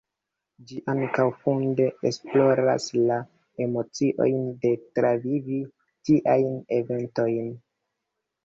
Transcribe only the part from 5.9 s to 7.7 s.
tiajn eventojn.